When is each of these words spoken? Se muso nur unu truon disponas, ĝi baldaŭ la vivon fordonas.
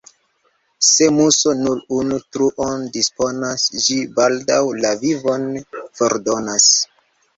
Se 0.85 1.09
muso 1.17 1.51
nur 1.59 1.83
unu 1.97 2.17
truon 2.37 2.87
disponas, 2.97 3.67
ĝi 3.83 3.99
baldaŭ 4.21 4.59
la 4.81 4.95
vivon 5.07 5.47
fordonas. 6.01 6.67